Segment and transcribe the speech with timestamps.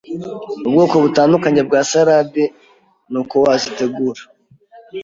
[0.67, 2.43] ubwoko butandukanye bwa salade
[3.11, 4.21] n’uko wazitegura